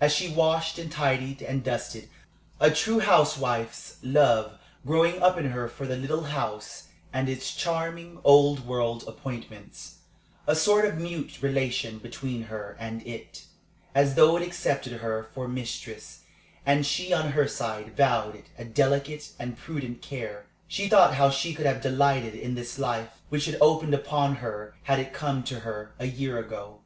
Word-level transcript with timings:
As 0.00 0.14
she 0.14 0.30
washed 0.30 0.78
and 0.78 0.90
tidied 0.90 1.42
and 1.42 1.62
dusted, 1.62 2.08
a 2.58 2.70
true 2.70 3.00
housewife's 3.00 3.96
love 4.02 4.58
growing 4.86 5.20
up 5.22 5.36
in 5.36 5.50
her 5.50 5.68
for 5.68 5.86
the 5.86 5.94
little 5.98 6.22
house 6.22 6.84
and 7.12 7.28
its 7.28 7.54
charming, 7.54 8.18
old 8.24 8.66
world 8.66 9.04
appointments 9.06 9.96
a 10.46 10.56
sort 10.56 10.86
of 10.86 10.96
mute 10.96 11.42
relation 11.42 11.98
between 11.98 12.44
her 12.44 12.78
and 12.80 13.06
it, 13.06 13.44
as 13.94 14.14
though 14.14 14.38
it 14.38 14.42
accepted 14.42 15.02
her 15.02 15.24
for 15.34 15.46
mistress, 15.46 16.20
and 16.64 16.86
she 16.86 17.12
on 17.12 17.32
her 17.32 17.46
side 17.46 17.94
vowed 17.94 18.34
it 18.36 18.46
a 18.56 18.64
delicate 18.64 19.32
and 19.38 19.58
prudent 19.58 20.00
care 20.00 20.46
she 20.66 20.88
thought 20.88 21.16
how 21.16 21.28
she 21.28 21.52
could 21.52 21.66
have 21.66 21.82
delighted 21.82 22.34
in 22.34 22.54
this 22.54 22.78
life 22.78 23.20
which 23.28 23.44
had 23.44 23.58
opened 23.60 23.92
upon 23.92 24.36
her 24.36 24.74
had 24.84 24.98
it 24.98 25.12
come 25.12 25.42
to 25.42 25.60
her 25.60 25.92
a 25.98 26.06
year 26.06 26.38
ago. 26.38 26.76